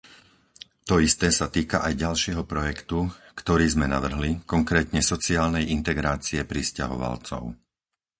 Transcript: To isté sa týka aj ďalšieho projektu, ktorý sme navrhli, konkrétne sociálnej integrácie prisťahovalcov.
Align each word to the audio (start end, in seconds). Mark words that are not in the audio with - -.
To 0.89 0.95
isté 1.07 1.27
sa 1.39 1.45
týka 1.55 1.77
aj 1.87 1.93
ďalšieho 2.03 2.41
projektu, 2.53 2.99
ktorý 3.39 3.65
sme 3.73 3.85
navrhli, 3.95 4.29
konkrétne 4.53 4.97
sociálnej 5.11 5.65
integrácie 5.77 6.39
prisťahovalcov. 6.51 7.43